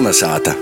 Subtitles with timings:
[0.00, 0.54] Kolnesāta!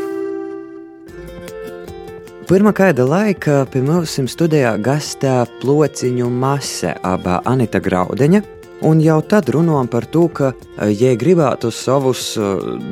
[2.50, 8.40] Pirmā kāda laika pie mums studijā gastā plociņu mase abā Anita Graudeņa.
[8.90, 10.50] Un jau tad runājam par to, ka,
[10.90, 12.32] ja gribētu savus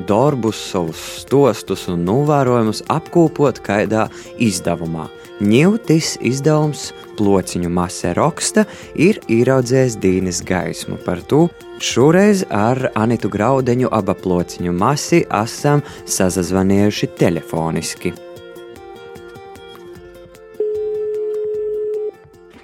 [0.07, 4.07] darbus, savus stostus un novērojumus apkopot kādā
[4.39, 8.63] izdevumā, Ņūtis izdevums plociņu mase raksta
[8.97, 11.43] ir ieraudzējis Dīnes gaismu par to.
[11.77, 18.15] Šoreiz ar Anitu Graudeņu aba plociņu masi esam sazvanījuši telefoniski.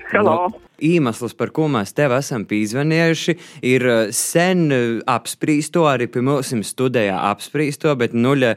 [0.08, 0.48] Hello.
[0.82, 3.36] Iemesls, par ko mēs tev esam pīzvanījuši,
[3.68, 8.54] ir eh, sen eh, apspriesto, arī pie mums studijā apspriesto, bet nuļa,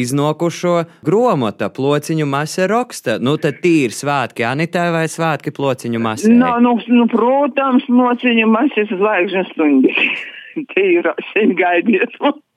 [0.00, 0.76] iznokušo
[1.06, 3.18] gromota plociņu masa raksta.
[3.22, 6.32] Nu, tad tīri svētki Anitai vai svētki plociņu masai?
[6.36, 9.94] No, nu, nu, protams, plociņu masas zvaigžņu stundi.
[10.72, 12.14] Te ir sen gaidiet.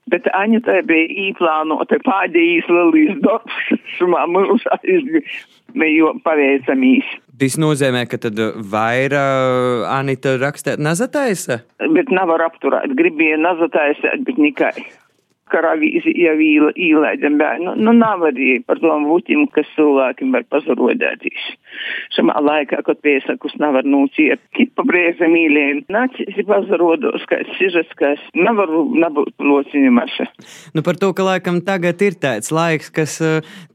[0.10, 3.58] Bet Aņetai bija īplānota pēdējais lielīs darbs,
[4.36, 7.10] mūžā izgāja paveicamīs.
[7.40, 8.40] Tas nozīmē, ka tad
[8.72, 11.62] vairāk Anita rakstīt nazataisa?
[11.96, 14.74] Bet nevar apturēt, gribēja nazataisēt, bet nekai
[15.50, 17.76] karavīzi jau īlaidam bērnu.
[17.80, 21.48] Nu, nav arī par tom vutim, kas cilvēkiem var pazarodētīs.
[22.16, 28.22] Šamā laikā, kad piesakus nevar nūciet, kit pa brēza mīlēm, nācis pazarodos, kā sižas, kas
[28.38, 30.26] nevaru nebūt lociņu maša.
[30.76, 33.20] Nu, par to, ka laikam tagad ir tāds laiks, kas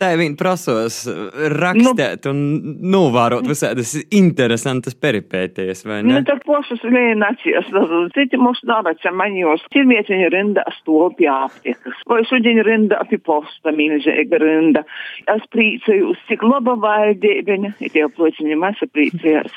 [0.01, 1.05] tā vien prasos
[1.55, 6.19] rakstēt nu, un novārot visādas interesantas peripēties, vai ne?
[6.19, 7.71] Nu, tā pošas lēnācies,
[8.17, 12.03] citi mūsu nāraca maņos, tirmietiņa rindā stopjā aptiekas.
[12.11, 14.85] Vai šodien rinda pie posta milzīga rinda.
[15.31, 17.59] Es priecājos, cik laba valdība,
[17.93, 19.53] tie plociņi masa priecājās,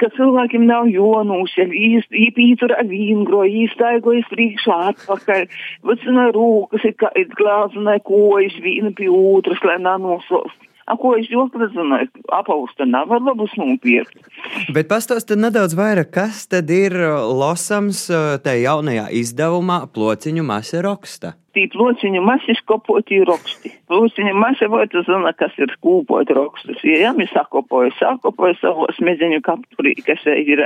[0.00, 5.46] ka cilvēkiem nav jonūs, ja īpītur ar vīngro, īstaigojas priekšā atpakaļ,
[5.88, 10.68] vecina rūkas, ir glāzunai kojas, vīna pie otras, lai nanosost.
[10.90, 14.18] A, ko es ļoti zināju, apausta nav labus nopirkt.
[14.74, 18.08] Bet pastāstiet nedaudz vairāk, kas tad ir lasams
[18.42, 21.36] tajā jaunajā izdevumā plociņu masa raksta?
[21.52, 23.70] Tī plociņu masi skopoti roksti.
[23.90, 26.80] Plociņu masi vai tu zina, kas ir kūpot rokstus.
[26.86, 30.62] Ja jām ir sakopoja, sakopoja savu smedeņu kapturī, kas ir.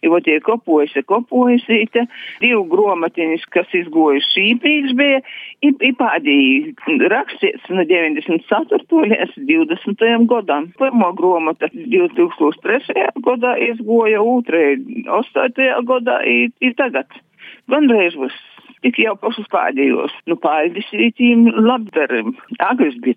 [0.00, 2.06] I vot tie kopojas, kopojas, te
[2.40, 5.20] divu gromatiņus, kas izgojuši šī priekš bija,
[5.60, 8.88] i, i pādīja rakstīts no 94.
[9.04, 10.06] līdz 20.
[10.32, 10.70] gadam.
[10.80, 13.04] Pirmo gromata 2003.
[13.26, 14.78] gadā izgoja, otrai
[15.20, 15.84] 8.
[15.92, 17.20] gadā i, i tagad.
[17.70, 18.51] Gandrīz viss
[18.82, 20.14] tik jau pašus pēdējos.
[20.30, 22.34] Nu, paldies rītīm labdarim.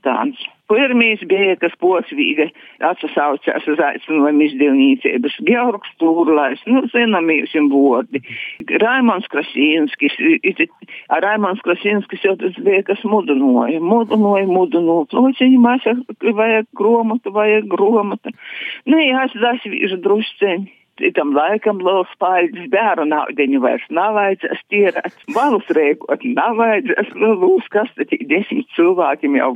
[0.05, 0.41] Tāds.
[0.65, 2.47] Pirmīs bija, kas posvīga
[2.89, 5.35] atsasaucās uz aicinājumu izdevniecības.
[5.45, 8.23] Georgs Tūrlais, nu, zinamīsim vārdi.
[8.81, 10.17] Raimons Krasīnskis,
[11.13, 15.11] ar Raimons Krasīnskis jau tas bija, kas mudinoja, mudinoja, mudinoja.
[15.13, 15.93] Lūciņi māsa,
[16.25, 18.33] vajag gromatu, vajag gromatu.
[18.89, 20.73] Nu, jāsas vīžu drusceņi
[21.15, 25.17] tam laikam liels spaidzes bērnu naudiņu vairs nav vajadzēs tīrēt.
[25.35, 29.51] Balus rēkot nav vajadzēs, nu, lūs, kas tad desmit cilvēkiem jau.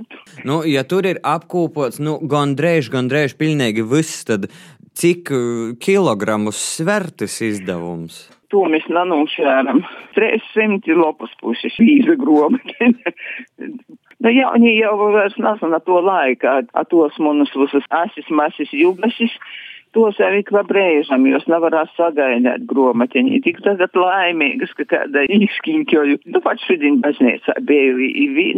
[0.47, 4.50] Nu, ja tur ir apkūpots, nu, gandrīz, gandrīz pilnīgi viss, tad
[5.00, 5.31] cik
[5.83, 8.27] kilogramus svertis izdevums?
[8.50, 9.83] To mēs nanūšēram.
[10.17, 12.59] 300 lopas puses vīza groba.
[14.19, 16.51] Nu, ja viņi jau vairs nezina to laiku,
[16.91, 19.31] tos monus visas asis, masis, jubasis,
[19.95, 23.41] tos jau ik pa brēžam, jūs nevarās sagaidāt gromatiņi.
[23.45, 26.19] Tik tagad laimīgas, ka kāda izkiņķoju.
[26.33, 28.09] Nu, pats šodien baznīcā biju,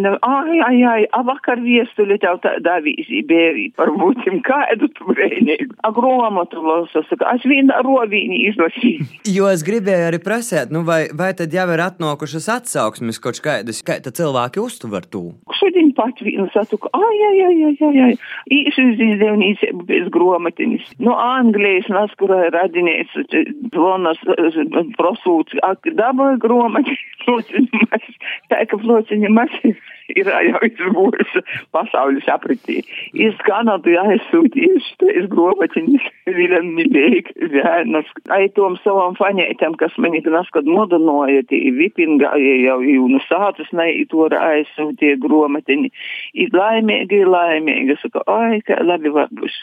[0.03, 5.09] nu, ai, ai, ai, a vakar viestuļi tev tādā vīzī biju par būtim kādu tu
[5.12, 5.78] brēnīgu.
[5.88, 9.09] A gromatu lausa, saka, es vienu rovīni izlasīju.
[9.42, 13.80] Jo es gribēju arī prasēt, nu vai, vai tad jau ir atnākušas atsauksmes kaut kādas,
[13.86, 15.31] kā tad cilvēki uztver to?
[15.62, 18.14] Šodien pat vienu satuku, ai, ai, ai, ai, ai,
[18.50, 20.96] īši izdevnīcību bez gromatiņas.
[21.06, 23.46] Nu, Anglijas naskurai radinieci,
[23.78, 24.18] Lonas
[24.98, 25.58] prosūts,
[26.00, 28.10] dabūja gromaņi, flociņa mas,
[28.50, 29.54] tā ka flociņa mas
[30.19, 31.44] ir jau izbūrusi
[31.75, 32.81] pasaules apritī.
[33.13, 36.10] Iz Kanadu aizsūtījuši tais gromaņiņas,
[36.40, 38.12] viļam mīlēk, zēnas.
[38.34, 44.28] Ai tom savam faņētam, kas mani naskad modanoja, tie vipingā jau jūnu sācis, ne, to
[44.38, 45.94] aizsūtīja gromaņiņi.
[46.44, 49.60] Ir laimīgi, ir laimīgi, saka, ai, kā labi varbūt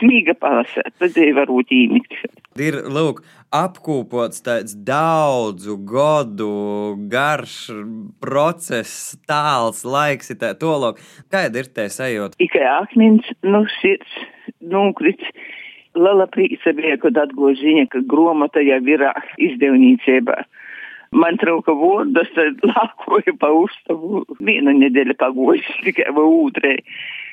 [0.00, 2.16] smīga pavasara, tad varbūt īmīt.
[2.58, 3.20] Ir, lūk,
[3.54, 7.70] apkūpots tāds daudzu gadu garš
[8.18, 10.98] process, tāls laiks, tā tolok.
[11.30, 12.34] Kāda ir tā sajūta?
[12.42, 14.18] Tikai akmens, nu, sirds,
[14.58, 15.30] nukrits.
[15.94, 19.06] Liela prīca bija, kad atgoja ziņa, ka gromata jau ir
[19.38, 20.42] izdevniecībā.
[21.14, 24.24] Man trūka vārdas, tad lākoju pa uztavu.
[24.42, 26.76] Vienu nedēļu pagojusi tikai vai ūtrē.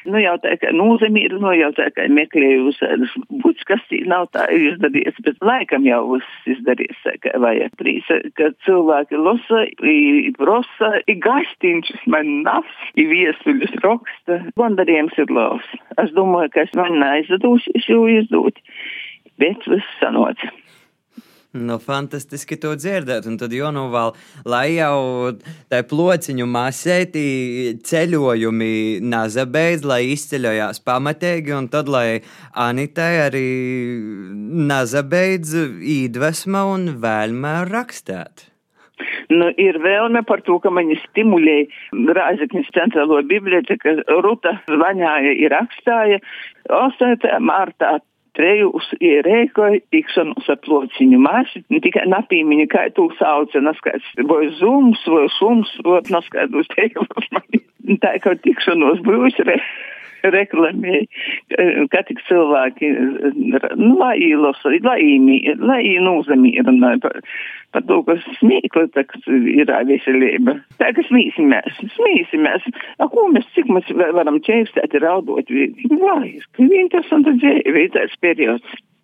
[0.08, 4.46] Nu, jau tā kā nūzemīra, nu, jau tā kā meklēju uzsēdus būtis, kas nav tā
[4.56, 7.76] izdarījies, bet laikam jau viss izdarījies, kā vajag.
[7.78, 14.40] Prīsa, ka cilvēki losa, i prosa, i gastiņšus man nas, i viesuļus raksta.
[14.60, 15.68] Gandarījums ir labs.
[16.02, 19.07] Es domāju, ka es man neaizdodūsies jau izdot, bet viss sanots.
[21.58, 23.28] Nu, fantastiski to dzirdēt.
[23.30, 24.14] Un tad jau nu vēl,
[24.46, 25.34] lai jau
[25.72, 27.28] tā plociņu masētī
[27.88, 32.20] ceļojumi nazabeidz, lai izceļojās pamatīgi, un tad, lai
[32.68, 33.48] Anitai arī
[34.70, 35.56] nazabeidz
[35.98, 38.48] īdvesma un vēlme rakstēt.
[39.30, 41.58] Nu, ir vēlme par to, ka mani stimulē
[42.18, 46.22] Rāzaknis centrālo biblioteka Ruta zvanāja ir rakstāja
[46.72, 47.28] 8.
[47.44, 47.98] martā
[48.38, 55.26] trejus ierēkoja tikšanos ar plociņu māsu, tikai napīmiņu, kā tu sauca, naskaidrs, vai zums, vai
[55.38, 57.66] sums, vai naskaidrs teikums man.
[58.04, 59.58] Tā kā tikšanos būs re,
[60.24, 61.06] reklamēja,
[61.94, 62.90] ka tik cilvēki,
[63.80, 66.74] nu, lai īlosa, lai īmī, lai īnūzamīra
[67.04, 67.20] par,
[67.76, 68.88] par to, ka smīkla
[69.54, 70.58] ir veselība.
[70.82, 72.68] Tā ka smīsimies, smīsimies.
[73.00, 75.54] A, ko mēs, cik mēs varam ķēpstēt, raudot,
[76.04, 78.84] vai, ka interesanta dzīve, tāds periods.